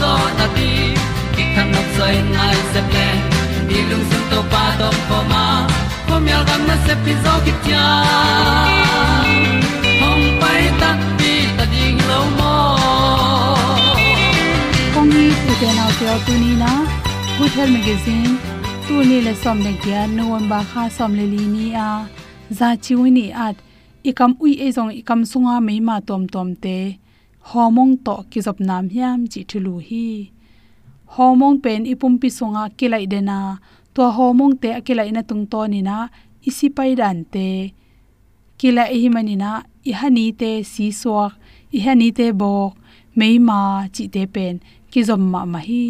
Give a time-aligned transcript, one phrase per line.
[0.00, 0.70] zo na ti
[1.34, 3.08] ki kan nok sai nai se ple
[3.68, 5.44] ni lung sun to pa to pa ma.
[6.08, 7.86] Ko myal gam na se pi zo ki tia
[10.00, 12.54] hom pai ta ti ta ding lo mo
[14.94, 16.70] kong ni tu te na te tu ni na
[17.38, 18.34] good health magazine
[18.86, 21.90] tu ni le som ne kya november kha som le li ni a.
[22.58, 23.56] Za chi wi ni at
[24.10, 26.76] ikam ui e zong ikam sunga meima tom tom te
[27.50, 30.06] homong to kizop nam hiam chi thulu hi.
[31.14, 33.38] Homong pen ipum pi songa kilai dena
[33.94, 35.98] to homong te akilai na tung to ni na,
[36.48, 37.48] isi pai dan te.
[38.58, 39.50] Kilai hi manina
[39.90, 41.32] i hani te si suak
[41.76, 42.72] i hani te bok
[43.18, 43.60] meima
[43.94, 44.54] chi te pen
[44.90, 45.86] kizom ma ma hi.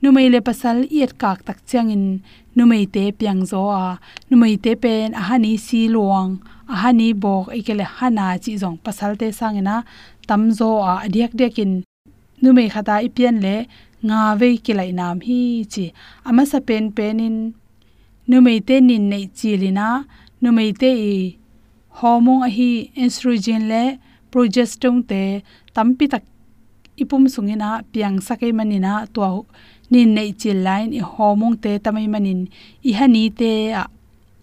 [0.00, 2.04] Nu le pasal iet kak tak changin
[2.56, 3.98] nu mei te piang zo a.
[4.28, 6.30] Nu te pen a hani si luang
[6.72, 9.76] a hani bok ikele hana chi jong pasal te sangena
[10.28, 11.72] tam zo a adiak dekin
[12.42, 13.56] nu me khata ipian le
[14.06, 15.40] nga ve kilai nam hi
[15.72, 15.84] chi.
[16.28, 17.36] Ama sa pen penin
[18.28, 19.88] nu me te nin nei chi lina
[20.42, 21.16] nu me te i
[21.98, 22.70] hormone a hi
[23.04, 23.82] estrogen le
[24.30, 25.22] progesterone te
[25.74, 26.24] tampi tak
[27.02, 29.22] ipum sungina piang sakai manina to
[29.92, 32.40] nin nei chi line i hormone te tamai manin.
[32.88, 33.82] I hani te a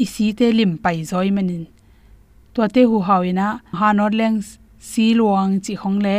[0.04, 1.64] isi te lim pai zoi manin.
[2.54, 3.48] To te hu hawina
[3.80, 4.38] hanor leng
[4.90, 6.18] si luang chi khong le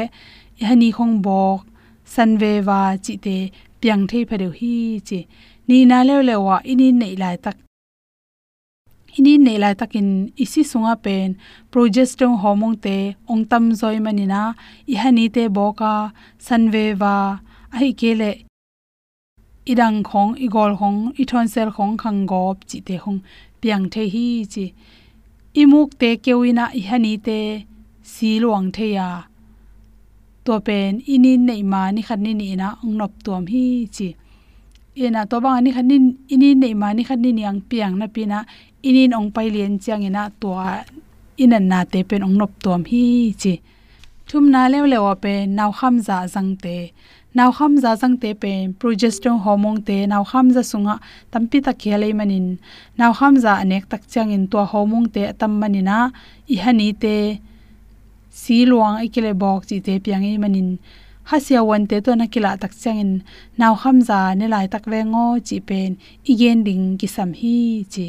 [0.68, 1.60] hani khong bok,
[2.04, 3.36] san ve wa chi te,
[3.80, 5.20] piang thei phadeu hi, chi.
[5.68, 7.56] Ni na le le wa, ini nei lai tak.
[9.18, 10.08] Ini nei lai takin
[10.44, 11.28] isi sunga pen
[11.72, 12.96] progesterone hormone te,
[13.30, 14.42] ong tam zoi manina
[14.92, 15.94] i hani te boka
[16.46, 17.14] san ve wa
[17.74, 18.32] ai hi ke le.
[19.72, 23.20] Idang khong, igol khong ithon sel khong, khang gop, chi te khong,
[23.60, 24.66] piang the hi, chi.
[25.60, 27.38] Imuk te kewina i hani te
[28.16, 29.00] สีหลวงเทีย
[30.46, 33.64] ตัวเป็นอินินในมานี่คันนี่นี่นะองนบตัวมี
[33.96, 34.08] จี
[34.94, 35.98] เอ็นะตัวบางอันนี้คันนี่
[36.30, 38.40] อินินในมานี่คันนี่งยังเปียงนะปีนะ
[38.84, 40.56] อินินองไปเรียนเจียงนะตัว
[41.38, 43.04] อินันนาเตเป็นองนบตัวมี
[43.42, 43.52] จี
[44.28, 46.66] ทุ่มนาเลวเลวเป็นนาวคำจาสังเต
[47.38, 50.96] นาวคำจาสังเตเป็นโปรเจสเตอร์ฮอร์โมนเตนาวคำจาสุงะ
[51.32, 52.46] ตัมปิตะเคเลยมันิน
[53.00, 55.98] นาวคำจาเนกตักเจียงอินตัวฮอร์โมนเตตัมมันินะ
[56.50, 57.04] อิฮันีเต
[58.43, 60.71] si luang ikile bok chi te piang i manin.
[61.31, 63.12] Hasia wan te to na kila tak changin
[63.61, 65.91] naw kham za ne lai tak ve ngo chi pen.
[66.31, 67.56] Igen ding ki sam hi
[67.93, 68.06] chi.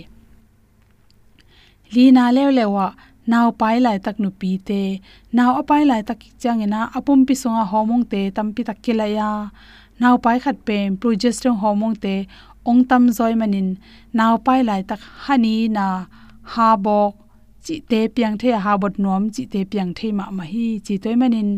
[1.94, 2.88] Lina lew lewa
[3.32, 4.82] naw pai lai tak nu pi te.
[5.38, 9.32] Naw apai lai tak changena apum pi songa homong te tampi tak kilaya
[10.02, 12.16] naw pai khat pen progesterone homong te
[12.70, 13.70] ong tam zoi manin.
[14.18, 15.86] Naw pai lai tak hani na
[16.52, 17.14] ha bok
[17.68, 20.68] chi te piang the ha bot nom chi te piang the ma ma hi.
[20.86, 21.50] Chi toy manin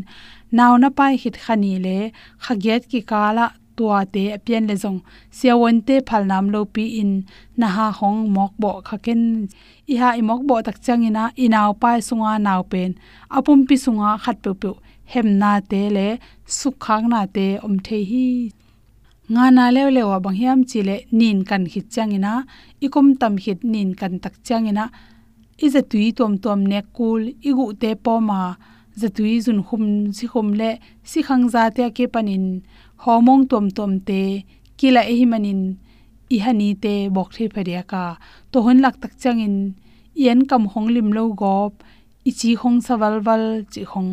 [0.58, 1.98] naw na pai hit khani le
[2.44, 3.46] khaget ki kala
[3.78, 5.00] tua te pian le jong
[5.38, 7.12] siawon te phal nam lo pi in
[7.60, 9.22] na ha hong mok bo khaken
[9.92, 12.92] i ha i mok bo tak changina inaw pai sunga naw pen.
[13.36, 14.72] Apum pi sunga khat pe pe.
[15.12, 16.08] Hem na te le
[16.60, 18.28] sukhang na te om the hi.
[19.34, 22.34] Nga na le le wa bang hiam chi le nin kan hit changina
[22.86, 24.86] ikum tam hit nin kan tak changina
[25.66, 28.42] iza tui tom tom ne kul igu te po ma
[29.00, 29.84] zatui zun khum,
[30.18, 30.70] si khum le
[31.10, 32.46] si khang za te ke panin
[33.04, 34.22] homong tom tom te
[34.80, 35.62] kila ehi manin
[36.36, 38.04] i hani te bok the pharia ka.
[38.52, 39.56] To hon lak tak changin
[40.24, 41.74] yen kam hong lim lo gop.
[42.30, 44.12] I chi hong sawal wal chi hong.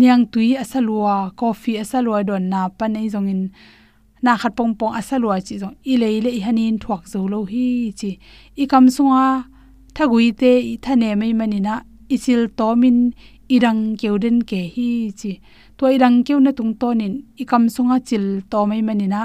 [0.00, 3.42] Niang tui asalua coffee asalua don na pa nei zongin
[4.24, 5.76] na khat pong pong asalua chi zong.
[5.92, 8.10] I le le i hanin thuak zo lo hi, chi.
[8.62, 9.26] I kam sunga
[9.96, 10.52] thagui te
[10.84, 11.74] thane mai manina
[12.14, 12.98] isil tomin
[13.54, 14.88] irang keuden ke hi
[15.20, 15.32] chi
[15.76, 19.22] to irang keu na tung tonin ikam songa chil to mai manina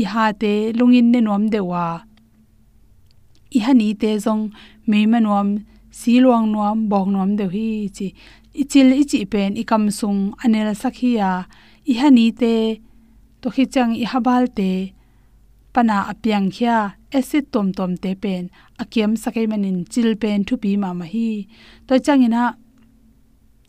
[0.00, 1.86] i ha te lungin ne nom dewa.
[3.56, 4.42] I hani te zong
[4.90, 5.48] mei manom
[5.98, 7.66] si luang nuam bong nuam de hi
[7.96, 8.06] chi
[8.60, 11.30] ichil ichi pen ikam sung anel sakhiya.
[11.90, 12.54] I hani te
[13.40, 14.70] to khichang i habal te,
[15.72, 16.78] pana apyang khya
[17.12, 18.50] acid tom tom te pen.
[18.78, 21.46] Akiam sakai manin chil pen thu pi ma ma hi
[21.86, 22.42] to changina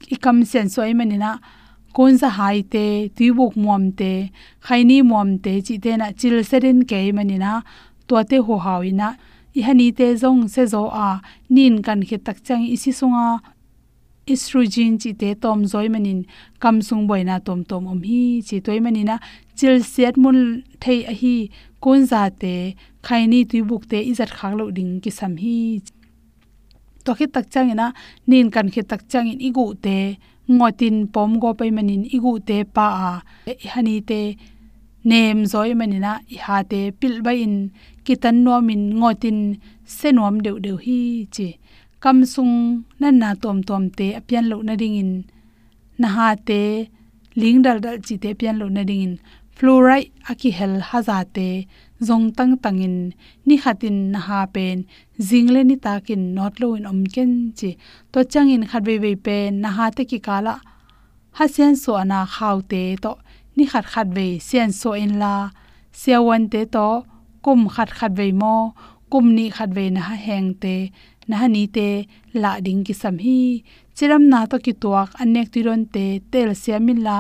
[0.10, 1.40] ikam sen soi manina,
[1.94, 4.32] kon sa hai te, tuibuk muam te
[4.66, 7.62] khaini muam te, chi te na chil serin ke manina
[8.08, 9.16] to te ho hawina
[9.58, 13.42] i hani te zong se zo a, nin kan khe tak chang isi sunga.
[14.32, 16.20] Estrogen chi te tom zoi manin,
[16.62, 18.42] kam sung boina tom tom om hi.
[18.48, 19.20] Chi toy manina,
[19.58, 21.36] chil set mun thei a hi
[21.84, 22.54] kun za te
[23.06, 25.58] khaini tuibuk te izat khak lo ding ki sam hi.
[27.06, 27.88] To khit tak chang ina
[28.30, 29.98] nin kan khit tak chang in igu te,
[30.58, 33.12] ngotin pom go pai manin, igu te pa a.
[33.74, 34.22] Hani te,
[35.10, 37.56] nem zoi manina i ha te pil bai in,
[38.06, 39.40] kitan no min ngotin
[39.98, 41.00] senom deu deu hi
[41.36, 41.48] chi.
[42.04, 42.56] Kam sung,
[43.02, 45.12] nan na tom tom te, apian lo na ding in.
[46.02, 46.62] Na ha te,
[47.40, 49.14] ling dal dal chi te pian lo na ding in
[49.62, 51.50] fluoride aki hel haza te
[52.08, 52.98] zong tang tangin
[53.46, 54.78] ni khatin na ha pen
[55.28, 57.70] jingle ni takin not lo in omken chi
[58.12, 60.56] to changin khat ve ve pen na ha te ki kala
[61.38, 63.12] ha sen so ana khaw te to
[63.56, 65.36] ni khat khat ve sen so in la,
[66.00, 66.88] siawan te to,
[67.44, 68.56] kum khat khat ve mo,
[69.12, 70.76] kum ni khat ve na ha heng te
[71.28, 71.90] na ha ni te,
[72.42, 73.40] la ding ki sam hi,
[73.96, 77.18] chiram na to ki tuak anek ti ron te, tel siamin la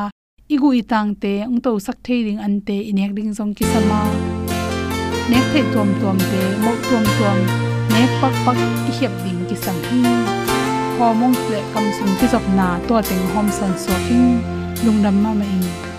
[0.51, 4.01] igu itang te ung to sak thei ding an te, inek ding jong ki sama.
[5.31, 7.37] Nek thei tom tom te mo tom tom
[7.93, 10.01] nek pak pak ki hep ding ki sam hi.
[10.99, 14.43] Homong tle kam sum ki jok na to teng hom san so king
[14.83, 15.90] lungdam ma ma ing.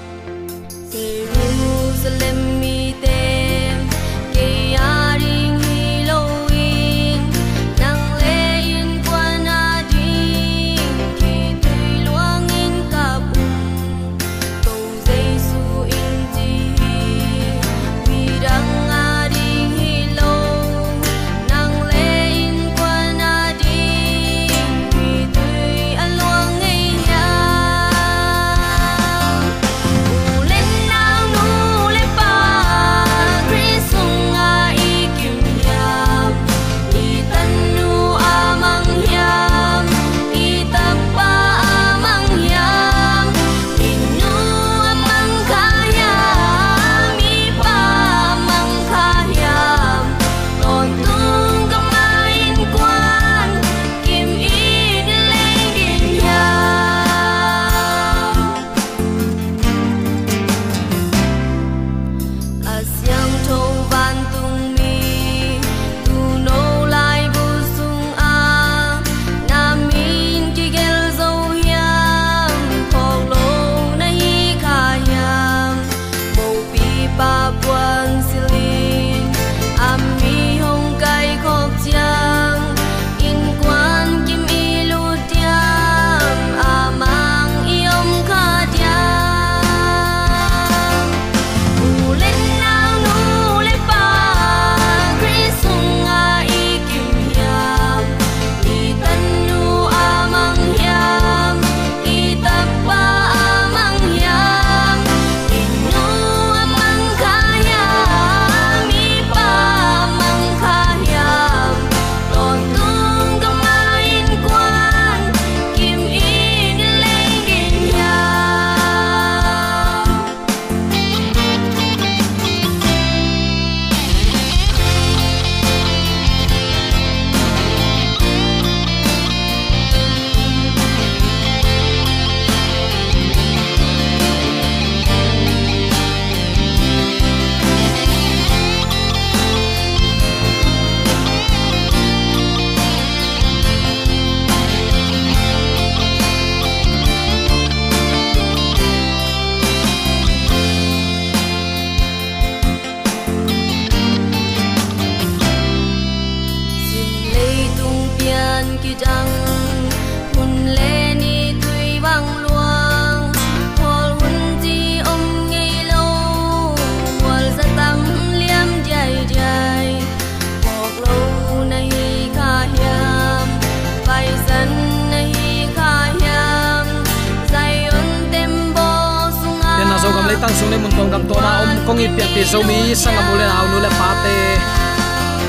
[180.42, 182.78] Tang sung le mun tong dam to na om kong i pia pi zo mi
[183.02, 184.36] sang amule le na nu le pa te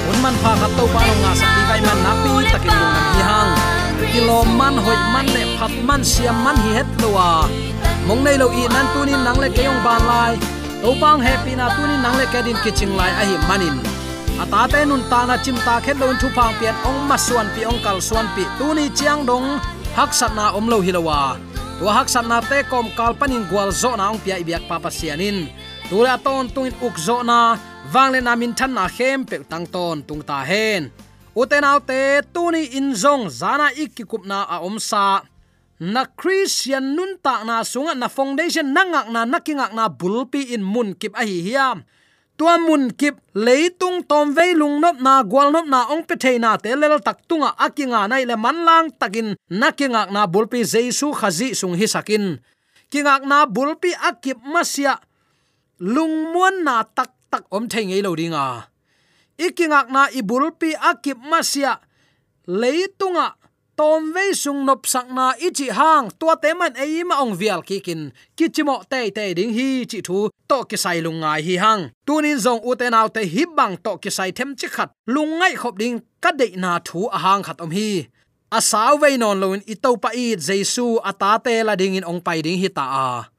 [0.10, 2.74] un man pha khat to pa lo nga sa ti kai man na pi takin
[2.82, 3.52] lu nam hi hang
[4.14, 7.30] kilo man hoi man le phat man siam man hi het lo wa
[8.08, 10.34] mong nei lo i nan tu ni nang le ke yong ban lai.
[10.82, 13.76] To pang happy na tu ni nang le ke din kiching lai a hi manin
[14.44, 17.48] ata te nun ta na chim ta khet lo thu phang pian ong ma suan
[17.54, 19.48] pi ong kal suan pi tu ni chiang dong
[19.98, 21.22] hak sat na om lo hilowa
[21.80, 24.90] tua hak sat na te kom kal panin gwal zo na ong pia ibyak papa
[24.98, 25.38] sianin
[25.90, 27.40] tura ton tungin uk zo na
[27.94, 30.84] wangle na min than na khem pe tang ton tung ta hen
[31.36, 35.26] uten autte tuni in zong zana ikikup na a omsa.
[35.84, 40.94] Na christian nun ta na sunga na foundation nangak na nakingak na bulpi in mun
[40.96, 41.84] kip a hi hiam
[42.38, 46.58] tua mun kip leitung tom ve lung nop na gwal nop na ong pe theina
[46.58, 51.76] te lel tak tunga akinga nai le manlang takin nakingak na bulpi jesu khazi sung
[51.78, 52.40] hi sakin
[52.90, 55.02] kingak na bulpi akip masia.
[55.84, 58.73] Lungmuan na tak tak om thengei lo dinga
[59.38, 61.80] ikingak na ibulpi akip masia.
[62.48, 63.34] Leitunga
[63.76, 66.12] tom ve sung nop sak na ichi hang.
[66.20, 70.00] Tua te man ei ma ong vial ki kin kichimo te te ding hi chi
[70.02, 71.90] thu, to ki sai lungai hi hang.
[72.06, 74.90] Tunin zong u te naw te hi bang to ki sai them chi khat.
[75.08, 78.08] Lungai khop ding, ka de na thu a hang khat om hi.
[78.52, 82.06] A saw ve non loin i to pa i jesu ata te la ding in
[82.06, 83.33] ong pai ding hi ta a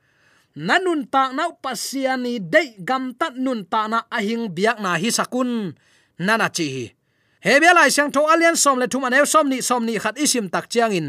[0.57, 5.75] nanun ta nau pasiani de gam tat nun ta na ahing biak na hi sakun.
[6.19, 6.95] Nana chi
[7.43, 10.47] hebia lai sang tho alian som le thum anew som ni som ni khat isim
[10.49, 11.09] tak chiang in.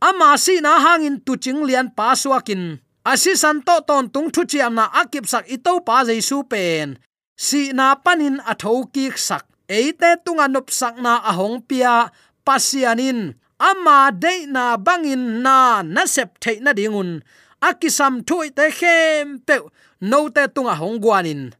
[0.00, 4.42] Ama si na hangin tu ching lian pa suakin asi san to ton tung thu
[4.46, 6.98] chiam na akip sak itau pa jaisu pen.
[7.36, 9.44] Si na panin atho ki sak.
[9.70, 12.10] Eite tunga nop sak na ahong pia
[12.46, 13.34] pasianin.
[13.60, 17.22] Ama de na bangin na na sep thei na dingun
[17.68, 19.56] akisam thui te khem pe
[20.00, 21.52] no te tunga hong guanin.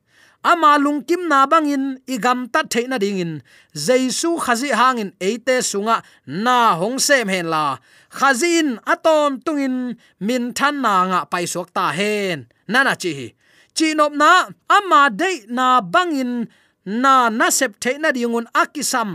[0.42, 3.32] Ama lungkim na bangin igam ta theina dingin.
[3.74, 7.76] Jaisu khazi hangin eite sunga, na hong sem hen la.
[8.18, 9.76] Khazin aton tungin,
[10.26, 12.48] min than na nga pai sok ta hen.
[12.72, 13.12] Nana chi
[13.76, 16.32] chi nop na, ama de na bangin,
[17.02, 19.10] na na sep theina dingun akisam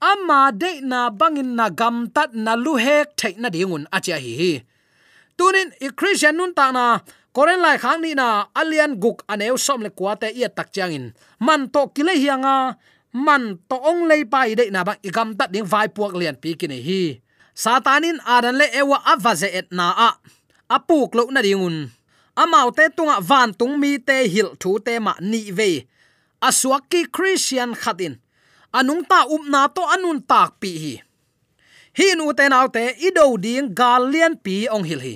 [0.00, 4.52] ama de na bangin na gam tat na lu hek theina dingun acha hi hi
[5.38, 6.98] tunin i christian nun ta na
[7.30, 11.06] koren lai khang ni na alian guk aneu som le kwate ia tak chang in.
[11.38, 12.74] Man to kile hianga
[13.14, 16.58] man to ong lei pai de na bang igam ta ding vai puak lian pi
[16.58, 17.02] kini hi.
[17.54, 20.10] Satanin adan le ewa avaze et na a.
[20.68, 21.88] Apuk lo na ringun
[22.38, 25.70] amau te tunga van tung mi te hil thu te ma ni ve
[26.48, 28.14] aswaki christian khatin
[28.78, 30.94] anung ta up na to anun tak pi hi.
[31.98, 35.14] Hi nu te nau te ido ding galian pi ong hil hi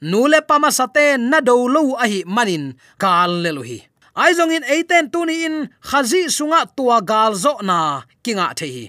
[0.00, 2.74] nule pama sate na do lo a hi manin.
[2.98, 3.78] Kal le lo hi
[4.18, 8.84] ai zong in eiten tuni in khazi sunga tua gal zo na kinga the hi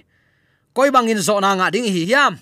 [0.74, 2.34] koi bang in zo na nga ding hi yam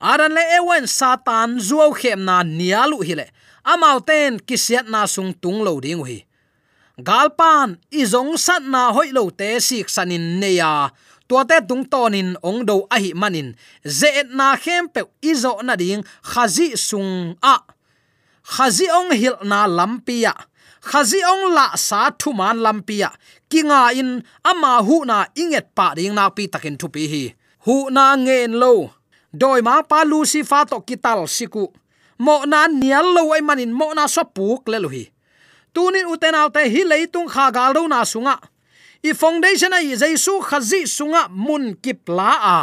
[0.00, 3.26] aran le ewen satan zuo khem na nialu hi le.
[3.64, 6.20] Amau ten kisiat na sung tung lo ding hi.
[7.00, 10.92] Galpan izong sat na hoi lo te sik sanin neya.
[11.24, 13.56] Tua te tung tonin ong do a hi manin.
[13.80, 17.56] Ze na khem pe izo na ding khazi sung a
[18.44, 20.32] khazi ong hil na lampia.
[20.84, 23.08] Khazi ong la sa thu man lampia.
[23.48, 27.24] Kinga in ama hu na inget pa ding na pi takin thu pi hi.
[27.64, 28.92] Hu na ngen lo.
[29.32, 31.72] Doi ma pa lucifer to kital siku.
[32.20, 35.08] Mo na nial lo ai manin mo na so puk le lo hi.
[35.74, 38.36] Tunin uten alte hi leitung kha gal na sunga.
[39.04, 42.58] I foundation ai jaisu khazi sunga mun kip la a.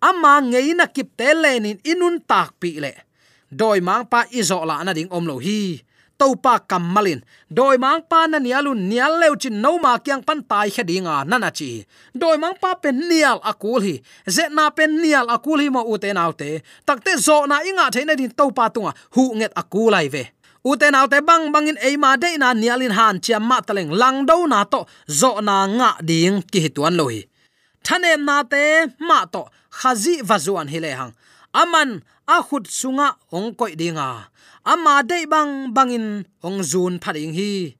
[0.00, 3.09] Ama ngeina kip te lenin inun tak pi le
[3.50, 5.82] doi mang pa izo la na ding om lo hi.
[6.20, 10.40] To pa kamalin doi mang pa na nialun nial leu chin no ma kyang pan
[10.44, 11.70] tai khadinga nana chi.
[12.12, 13.94] Doi mang pa pen nial akul hi.
[14.28, 16.50] Ze na pen nial akul hi mo te naute
[16.86, 18.92] takte zo na inga theina din to pa tunga.
[19.14, 20.24] Hu nget akulai ve.
[20.60, 24.68] Ute naute bang bangin eima de na nialin han chiam ma taleng lang do na
[24.68, 24.84] to.
[25.08, 27.24] Zo na nga ding ki hituan lo hi.
[27.80, 29.48] Thanem na te ma to.
[29.72, 31.12] Khazi vazuan hi le hang.
[31.56, 34.08] Aman a khut sunga ong koi dinga.
[34.72, 36.06] Ama dei bang bangin
[36.46, 37.74] ong zun phading hi.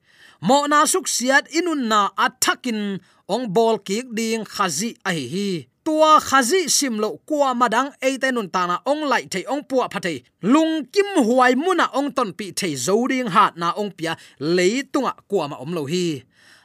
[0.46, 2.98] Mo na suk siat inun na athakin
[3.30, 5.48] ong bol kik ding khazi a hi hi.
[5.86, 10.18] Tua khazi simlo kwa madang eite nun tana ong lai thei ong puwa phathei
[10.52, 14.12] lung kim huai muna ong ton pi thei zoding hat na ong pia
[14.56, 16.06] leitunga kwa ma om lo hi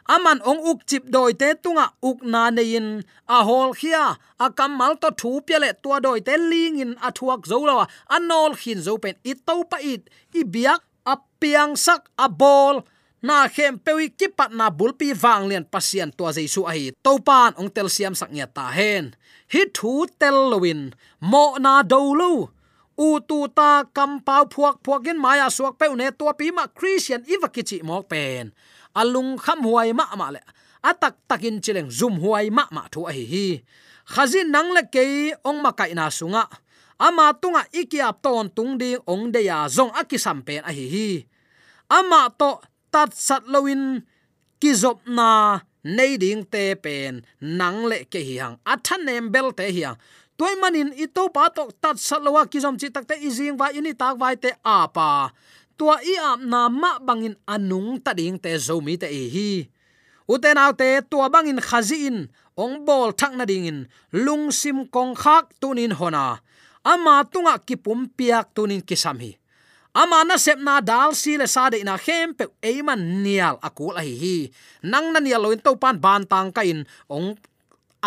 [0.06, 3.04] aman ong uk chip doi te tunga uk na nein.
[3.28, 7.10] A hol khia, a kamal to thu pia le tua doi te ling in a
[7.18, 10.10] thuak zo lawa anol khin zo pen, i to pa it.
[10.34, 12.86] I biak, a piang sak, a bol
[13.26, 16.94] na khem pewi ki pat na bulpi wang lian pasian tua jaisu a hi.
[17.06, 19.18] To pan ong tel siam sak nya ta hen.
[19.54, 20.94] Hi thu tel lowin
[21.32, 22.34] mo na do lo.
[22.96, 27.26] U tu ta kam pau phuak phuakin maya suak pe ne tua pi ma christian
[27.34, 28.54] ivakichi mok pen
[28.96, 30.42] alung kham huai ma ma le.
[30.86, 33.48] Atak takin chileng zum huai ma ma thu a hi hi.
[34.14, 35.04] Khazin nang le ke
[35.44, 36.46] ong ma kai na sunga.
[36.98, 41.10] Ama tunga ikiap ton tung ding ong de ya zong akisam pen a hi hi.
[41.90, 42.62] Ama to
[42.94, 44.06] tat sat loin
[44.62, 48.56] kizop na nei ding te pen nang le ke hi hang.
[48.64, 50.00] Athan nem bel te hi hang.
[50.40, 54.16] Toy manin ito pa to tat sat lowa kizom chi takte izing va ini tak
[54.22, 55.32] vai te apa
[55.78, 59.68] tua i ap na ma bangin anung ta ding te zomi te hi.
[60.26, 62.20] Uten te tua bangin khazi in,
[62.58, 63.80] ong bol thak na ding in.
[64.12, 66.42] Lung sim kong khak tunin hona.
[66.86, 69.38] Ama tunga kipum piak tunin kisam hi.
[69.96, 73.96] Ama na sep na dal si le sa de na khem pe eiman nial akul
[73.96, 74.38] hi hi.
[74.84, 76.84] Nang na nial loin to pan ban tang ka in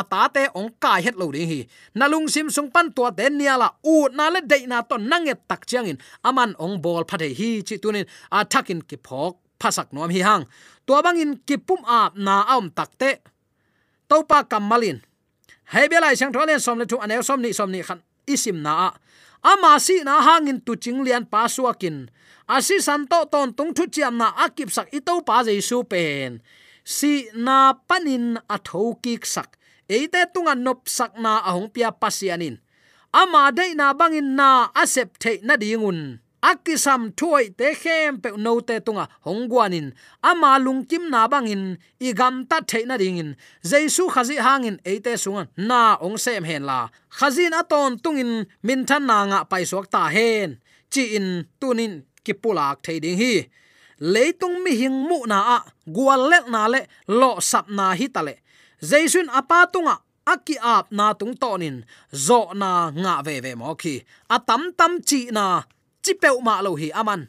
[0.00, 1.60] atate ong kai het lo ding hi.
[1.98, 5.66] Nalung sim sung pan to den niala u na le de na to nanget tak
[5.68, 5.98] chiang in.
[6.28, 10.44] Aman ong bol phate hi chi tunin a thakin ki phok phasak nom hi hang.
[10.86, 13.18] To bangin ki pum ap na aum malin,
[14.08, 14.98] topa kamalin
[15.72, 18.96] hebelai sang tholen som le thu anel som ni som ni khan isim na
[19.42, 22.08] ama si na hangin tu ching lian pa suakin
[22.48, 26.40] asi santo ton tung thu chiam na akip sak ito pa jaisu pen.
[26.88, 29.57] Si na panin athokik sak
[29.88, 32.60] eite tunga nop sakna ahong pia pasianin.
[33.12, 36.20] Ama dei na bangin na asep the na dingun.
[36.42, 42.60] Akisam thuai te khem pe no te tunga hongguanin ama lungkim na bangin, igam ta
[42.60, 43.34] the na dingin.
[43.64, 46.88] Jaisu khazi hangin eite sunga na ong sem hen la.
[47.18, 50.60] Khazin aton tungin, min than na nga pai sok ta hen.
[50.92, 53.48] Chi in tunin kipulak the ding hi.
[54.00, 55.58] Leitung mi hing mu na a
[55.90, 58.34] gwal le na le, lo sap na hi tale
[58.80, 64.72] jaisun apatunga, aki ap na tung tonin zo na nga ve ve mo khi, atam
[64.76, 65.62] tam chi na,
[66.02, 67.28] chi pe ma lo hi aman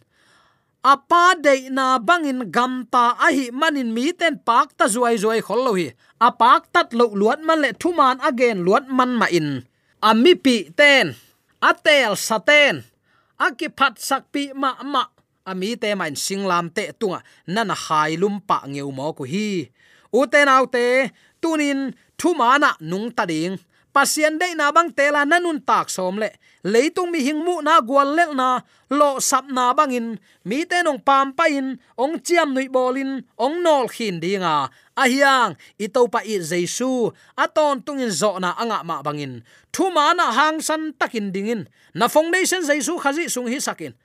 [0.79, 5.75] apa de na bangin gamta ahi manin mi ten pak ta zuai zuai khol lo
[5.75, 5.91] hi
[6.23, 9.67] apak tat lo luat man le thuman again luat man ma in.
[9.99, 11.11] Ami pi ten,
[11.59, 12.87] atel saten
[13.35, 15.03] aki phat sak pi ma ma,
[15.43, 19.67] ami te main singlam te tunga nana hailum pa ngeu mo ko hi.
[20.15, 23.57] Uten autte tunin thumana nung tading.
[23.89, 26.29] Pasien dei na bang tela nanun tak som le.
[26.61, 28.61] Leitung mi hingmu na gwal le na,
[28.93, 30.21] lo sap na bangin.
[30.45, 34.69] Mi te nong pam pa in ong chiam nui bolin, ong nol khin dinga.
[34.93, 39.41] A hiang i to pa i jesu aton tungin zo na anga ma bangin.
[39.73, 41.65] Thu mana hang san takin dingin.
[41.97, 43.97] Na foundation jesu khazi sung hi sakin.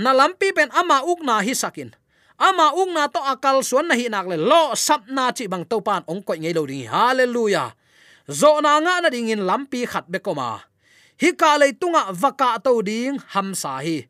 [0.00, 1.92] Na lampi pen ama uk na hi sakin
[2.36, 5.64] ama ung na to akal suan na hi nak le lo sap na chi bang
[5.64, 6.88] to pan ong koi ngei lo ding.
[6.88, 7.72] Hallelujah.
[8.28, 10.60] Zo na nga na ding in lampi khat be koma.
[11.16, 14.04] Hi ka le tunga vaka to ding ham sa hi.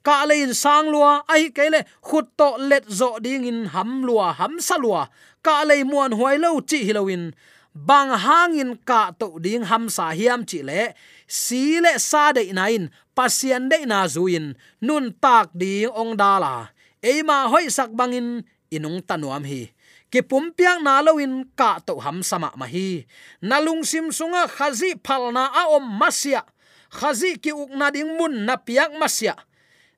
[0.00, 4.06] Ka le in sang lua ai ke le khut to let zo ding in ham
[4.06, 5.10] lua, ham sa lua.
[5.44, 7.34] Ka le muan huai lo chi hilowin
[7.76, 10.96] bang hangin ka to ding ham sa hiam chi le.
[11.26, 16.75] Si le sa de nain pasien de na zuin nun tak ding ong dala
[17.06, 18.42] eima hoi sak bangin
[18.74, 19.70] inung tanuam hi.
[20.10, 23.06] Ki pumpiang na loin ka to ham sama ma hi.
[23.42, 26.42] Nalung sim sunga khazi phalna a om masya
[26.90, 29.34] khazi ki uk na ding mun na piak masya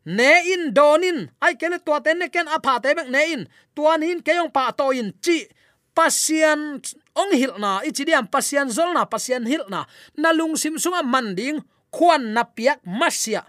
[0.08, 3.42] ne in donin ai ken to ten ken apha te bek ne in.
[3.76, 5.12] Tuan hin keyong pa to in.
[5.20, 5.44] Chi,
[5.92, 6.80] pasian
[7.12, 7.84] ong hil na.
[7.84, 9.84] Ichi diam pasian zol na, pasian hil na.
[10.16, 11.60] Nalung sim sunga manding
[11.92, 13.44] khuan na piak masya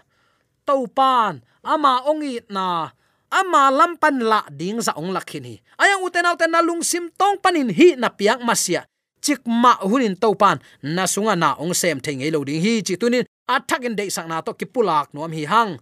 [0.68, 2.92] to pan ama ongi na
[3.30, 7.38] ama lampan la ding za ong lakhin hi ayang uten auten na lung sim tong
[7.38, 8.84] panin hi na piak masia.
[9.20, 10.56] Chik ma hunin to pan.
[10.80, 12.80] Na sunga na ong sem theng lo ding hi.
[12.80, 15.76] Chi tunin athak in de sang na to kipulak nom hi hang.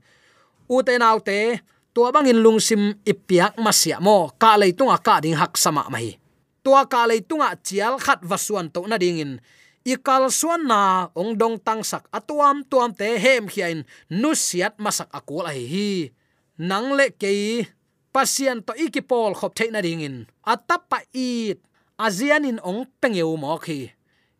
[0.66, 1.62] Uten autte
[1.94, 4.34] tua bangin lung sim ipiak masia mo.
[4.38, 6.18] Ka le tunga ka ding hak sama mai
[6.68, 9.32] tua ka le tunga chial khat wasuan to na ding in.
[9.88, 13.88] Ikal suan na, ong dong tang sak atuam tuam te hem khiain.
[14.12, 16.12] Nusiat masak akul ai hi
[16.58, 17.62] nang le ke
[18.10, 21.62] pasien to ikipol khop theina ringin atapa it.
[21.98, 23.90] Azian in ong pengeu mo khi.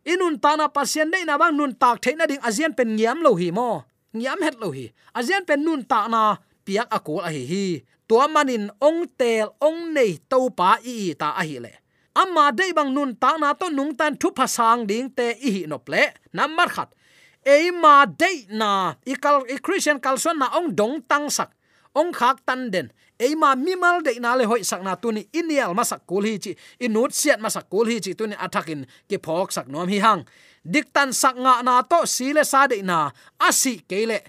[0.07, 3.35] Inun ta na pasien nei na bang nun tak theina ding azian pen ngiam lo
[3.35, 3.83] hi mo.
[4.14, 4.94] Ngiam het lo hi.
[5.11, 7.66] Azian pen nun ta na piak akul a hi hi.
[8.07, 11.74] Tua manin ong tel ong nei to pa i ta a hi le.
[12.14, 15.62] Amma dei bang nun ta na to nung tan thu phasang ding te i hi
[15.66, 16.14] nop le.
[16.31, 16.94] Number khat.
[17.42, 19.18] E ma dei na i
[19.50, 21.58] i christian kalson na ong dong tang sak
[22.00, 25.11] ong khak tan den eima ma mi mal de na le hoi sak na tu
[25.11, 25.26] ni.
[25.34, 28.37] Inial ma sak kul hi chi inut siat ma sak kul hi chi tu ni.
[28.38, 30.22] Athakin ke phok sak nom hi hang
[30.62, 33.11] dik tan sak nga na to si le sa de na.
[33.42, 34.22] Asi kele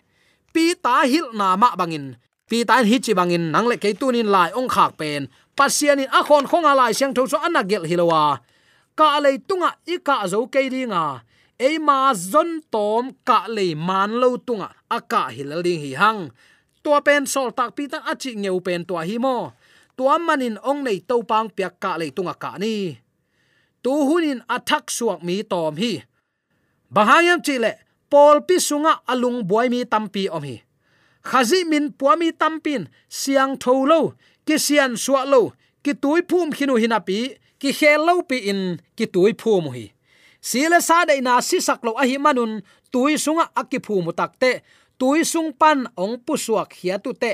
[0.54, 2.18] pi ta hil na ma bangin
[2.50, 6.02] pi ta hi chi bangin nang le ke tu ni lai ong khak pen pasian
[6.02, 8.42] in akhon khon khong a lai siang tho so anagel hilowa
[8.98, 9.42] ka le à.
[9.48, 11.22] tunga i ka zo ke ri nga
[11.60, 11.70] e
[12.32, 16.22] zon tom ka le man lo tunga aka hilaling hi hang
[16.84, 19.52] tua pen sol tak pi tak achi ngeu pen tua hi mo.
[19.98, 22.96] Tua manin ong nei to pang piak ka le tunga ka ni.
[23.84, 26.04] Tu hunin athak suak mi tom hi.
[26.94, 27.72] Bahayam chile
[28.12, 30.58] pol pi sunga alung boy mi tampi om hi.
[31.30, 34.16] Khazi min puami tampin siang tholo
[34.50, 34.94] ki sian
[35.30, 37.20] lo, ki tui phum khinu hinapi
[37.62, 39.86] ki khel lo pi in, ki tui phum hi.
[40.42, 42.62] Sile sa dei na si sak lo a hi manun,
[42.92, 44.52] tui sunga akki phumu takte
[45.00, 47.34] tui sung pan ong pu suak hia tu te.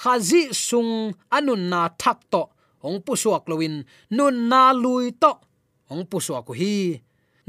[0.00, 2.42] Khazi sung anun na thak to.
[2.86, 3.84] Ong pu suak loin
[4.16, 5.32] nun na lui to.
[5.92, 6.96] Ong pu suak ko hi,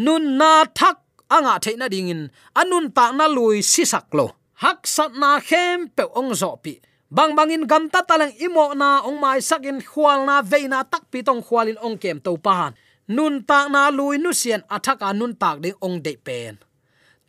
[0.04, 0.98] nun na thak
[1.32, 2.28] anga theina dingin.
[2.60, 4.28] Anun ta na lui si sak lo.
[4.60, 6.76] Hak sat na khem pe ong zo pi.
[7.10, 11.26] Bang bangin gam ta talang imo na ong mai sakin khwal na veina tak pi
[11.26, 12.76] tong khwalin ong kem to pan
[13.10, 16.62] nun ta na lui nu sian athaka nun tak ding ong de pen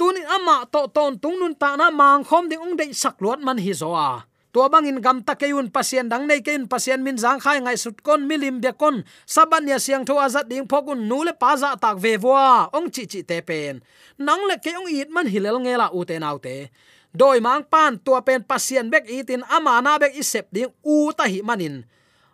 [0.00, 3.44] tunin ama to ton tung nun ta na mang khom ding ong dei sak luat
[3.44, 7.36] man hi zoa tua bangin gam ta keun pasien dang nei keun pasien min jang
[7.36, 9.04] khai ngai sut kon milim be kon.
[9.28, 12.88] Saban ya siang tho azat ding phokun nu le pa za tak ve wa ong
[12.88, 13.84] chi chi te pen.
[14.16, 16.72] Nang le ke ong it man hilel ngela u te nau te.
[17.12, 21.28] Doi mang pan tua pen pasien bek itin ama na bek isep ding u ta
[21.28, 21.84] hi manin.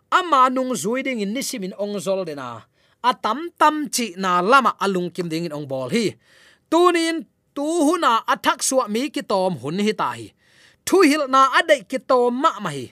[0.07, 2.63] Ama nung zui ding in nisimin ong zol de na.
[3.03, 6.17] atam tam chi na lama alung kim ding in ong bol hi.
[6.71, 7.23] Tunin
[7.57, 10.29] tu huna athak suwa mi ki tom hun hi ta hi.
[10.85, 12.85] Thu hil na adai ki tom ma ma hi.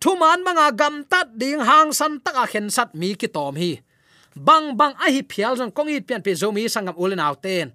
[0.00, 3.80] Thu man manga gam tat ding hang san taka khen sat mi ki tom hi.
[4.36, 7.40] Bang bang a hi phial jong kong i pian pe zo mi sangam ulen out
[7.40, 7.72] ten.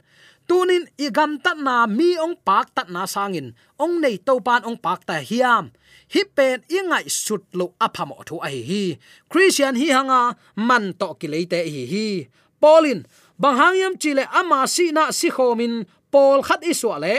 [0.47, 3.47] Tunin i gam tat na mi ong pak tat na sangin.
[3.81, 5.73] Ong nei to pan ong pak ta hiam.
[6.13, 8.83] Hi pen ingai sut lo aphamo thu a hi
[9.31, 10.21] christian hi hanga
[10.67, 12.07] man to ki leite hi hi.
[12.61, 12.99] Polin
[13.41, 15.73] bang hangyam chile ama si na si khomin
[16.11, 17.15] pol khat iswa le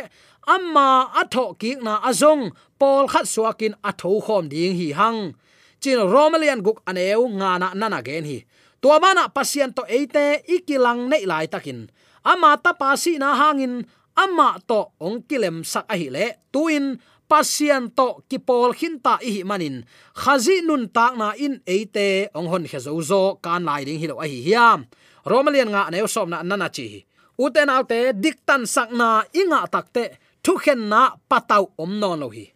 [0.47, 2.53] amma atho ki na azong.
[2.79, 5.35] Pol khat suakin atho khom ding hi hang.
[5.83, 8.39] Chin romalian guk aneu nga na nana gen hi.
[8.83, 11.87] To mana pasien to eite ikilang nei lai takin.
[12.27, 13.87] Ama ta pasi na hangin.
[14.19, 16.99] Ama to ong kilem sak a hi le tuin
[17.31, 19.87] pasien to ki pol khin ta hi manin.
[20.19, 24.19] Khazi nun tak na in eite ong hon khezo zo kan lai ding hi lo
[24.19, 24.91] a hi hiam.
[25.23, 27.07] Romalian nga neu som na nana chi
[27.39, 30.05] uten autte diktan sakna inga takte
[30.45, 32.47] thu khen na patau om non lo hi.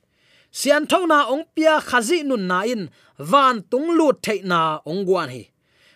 [0.58, 2.82] Sian tho na ong pia khazi nun na in,
[3.30, 5.42] van tung lu the na ong guan hi.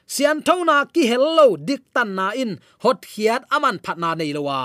[0.06, 4.60] Sian tho na ki hello diktan na in, hot hiat aman phat na nei lowa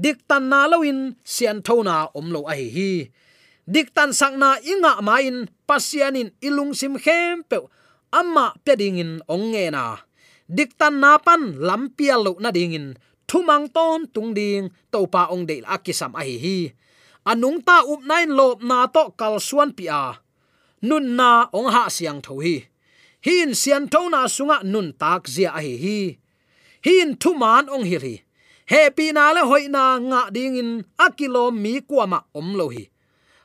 [0.00, 2.92] diktan na lo in, sian tho na om lo a hi hi.
[3.68, 5.36] Diktan sakna na inga main
[5.68, 7.58] pasianin ilung sim khem pe,
[8.10, 9.84] amma pedingin ong nge na.
[10.50, 12.98] Diktan na pan lampial lo na dingin
[13.30, 16.58] thumang ton tung ding to pa ong de akisam a hi hi.
[17.30, 20.18] Anung ta up nine lop na to kal suan pia
[20.88, 22.56] nun na ong ha siang tho hi.
[23.26, 25.98] Hin sian tho na sunga nun tak zia a hi hi.
[26.86, 28.16] Hin thuman ong hi hi
[28.70, 30.70] happy na le hoi na nga ding in
[31.04, 32.84] akilo mi kwama om lo hi.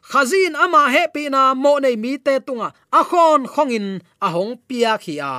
[0.10, 2.69] Khazin ama happy na mo nei mi te tunga
[3.00, 3.88] a khon khongin
[4.26, 5.34] a hong pia khi a.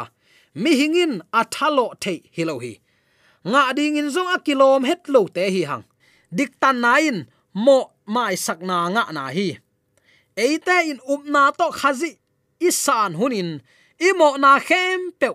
[0.63, 2.73] Mi hingin a thalo the hi lo hi
[3.47, 5.87] nga ding in zong a kilom het lo te hi hang
[6.35, 9.55] dik tan na in mo mai sak na nga na hi
[10.35, 12.19] eite in up na to khazi
[12.59, 13.63] isan hunin
[14.03, 15.29] imo na khem pe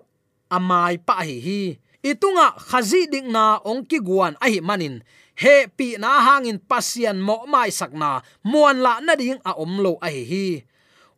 [0.52, 1.62] amai pa hi hi
[2.04, 5.00] itunga khazi ding na ong ki guan a hi manin
[5.42, 9.74] he pi na hangin pasian mo mai sak na muan la na ding a om
[9.80, 10.48] lo a hi hi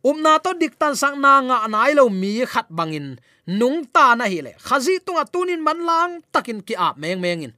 [0.04, 4.24] umna to dik tan sang na nga nai lo mi khat bangin nung ta na
[4.28, 4.52] hi le.
[4.60, 7.52] Khazi tunga tunin manlang takin ki ap meng mengin.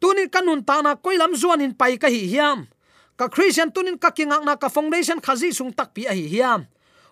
[0.00, 2.68] Tunin kanun ta na koilam zuan in pai ka hi hiam.
[3.18, 6.66] Ka christian tunin ka kingak na ka foundation khazi sung tak pi a hi hiam.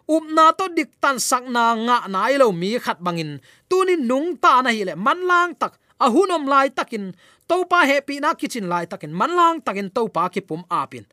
[0.07, 3.43] Up na to dik tan sak na nga na ilo mi khat bangin.
[3.67, 4.95] Tunin nung ta na hi le.
[4.95, 7.11] Manlang tak ahunom lai takin.
[7.47, 9.11] Topa happy na kitchen lai takin.
[9.11, 11.07] Manlang takin topa ki pum apin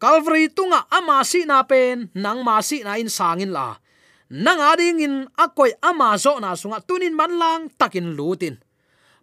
[0.00, 3.76] calvary tunga ama si na pen, nang ma si na in sangin la
[4.30, 8.62] nang ading in akoi ama zo na sunga tunin manlang takin lutin.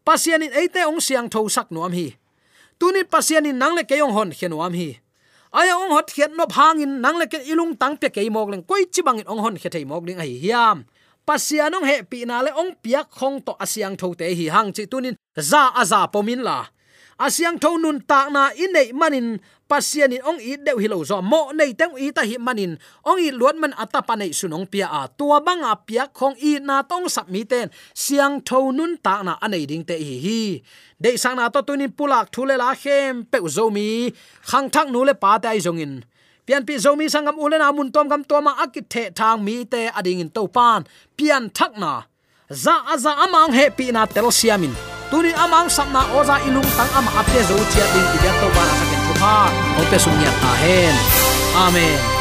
[0.04, 2.20] Pasianin eite ong siang tho sak nuam hi.
[2.76, 5.00] Tunin pasianin nang le keyong hon khenuam hi.
[5.56, 8.64] Aya ong hot khet no hangin nang le ke ilung tang pe ke mok leng
[8.68, 10.84] koi chi bangin ong hon khe thei mok ding ai hiam.
[11.24, 14.76] Pasian ong he pi na le ong piak khong to asiang tho te hi hang
[14.76, 16.68] chi tunin za aza pomin la.
[17.20, 21.22] Asiang tho nun ta na in nei manin pasian in ong i deu hilo zo.
[21.22, 22.80] Mo nei teng i ta hi manin.
[23.04, 25.12] Ong i luat man atapa nei sunong pia a.
[25.12, 27.68] Tua banga pia khong i na tong sap mi ten.
[27.94, 30.42] Siang tho nun ta na anei ding te hi hi.
[30.98, 34.10] Dei sang na to tunin pulak thule la khem pe zo mi.
[34.50, 35.94] Khang thak nu le pa ta ai zong in
[36.48, 40.24] pian pi zomi sangam ulen mun tom gam toma akit the thang mi te ading
[40.24, 42.08] in to pan pian thak na.
[42.50, 44.72] Za aza amang he pi na tel siamin.
[45.12, 48.97] Tuni amang samna oza ilung tang ama apte zo chia ding ti to bana saken
[49.22, 49.38] ha.
[49.78, 50.96] Pa pe sum ya ta hen
[51.66, 52.17] amen.